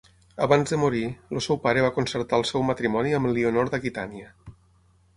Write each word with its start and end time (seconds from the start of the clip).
Abans 0.45 0.71
de 0.75 0.79
morir, 0.83 1.01
el 1.39 1.43
seu 1.49 1.59
pare 1.67 1.85
va 1.87 1.93
concertar 1.99 2.41
el 2.41 2.49
seu 2.53 2.67
matrimoni 2.73 3.17
amb 3.19 3.33
Elionor 3.35 3.73
d'Aquitània. 3.75 4.37